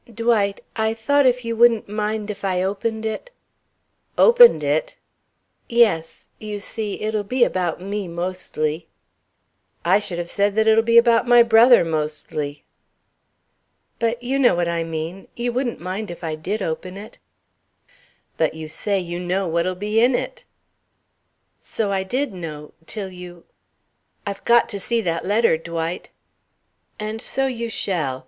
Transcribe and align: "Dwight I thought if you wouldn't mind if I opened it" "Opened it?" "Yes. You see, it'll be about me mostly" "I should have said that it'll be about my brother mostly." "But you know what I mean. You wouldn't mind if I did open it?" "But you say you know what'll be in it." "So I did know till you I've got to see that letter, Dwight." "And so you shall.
"Dwight 0.11 0.63
I 0.75 0.95
thought 0.95 1.27
if 1.27 1.45
you 1.45 1.55
wouldn't 1.55 1.87
mind 1.87 2.31
if 2.31 2.43
I 2.43 2.63
opened 2.63 3.05
it" 3.05 3.29
"Opened 4.29 4.63
it?" 4.63 4.95
"Yes. 5.69 6.27
You 6.39 6.59
see, 6.59 6.99
it'll 7.01 7.21
be 7.21 7.43
about 7.43 7.79
me 7.79 8.07
mostly" 8.07 8.87
"I 9.95 9.99
should 9.99 10.17
have 10.17 10.31
said 10.31 10.55
that 10.55 10.67
it'll 10.67 10.81
be 10.83 10.97
about 10.97 11.27
my 11.27 11.43
brother 11.43 11.85
mostly." 11.85 12.63
"But 13.99 14.23
you 14.23 14.39
know 14.39 14.55
what 14.55 14.67
I 14.67 14.83
mean. 14.83 15.27
You 15.35 15.53
wouldn't 15.53 15.79
mind 15.79 16.09
if 16.09 16.23
I 16.23 16.33
did 16.33 16.63
open 16.63 16.97
it?" 16.97 17.19
"But 18.37 18.55
you 18.55 18.67
say 18.69 18.99
you 18.99 19.19
know 19.19 19.47
what'll 19.47 19.75
be 19.75 19.99
in 20.01 20.15
it." 20.15 20.45
"So 21.61 21.91
I 21.91 22.01
did 22.01 22.33
know 22.33 22.73
till 22.87 23.11
you 23.11 23.43
I've 24.25 24.43
got 24.45 24.67
to 24.69 24.79
see 24.79 24.99
that 25.01 25.25
letter, 25.25 25.57
Dwight." 25.59 26.09
"And 26.99 27.21
so 27.21 27.45
you 27.45 27.69
shall. 27.69 28.19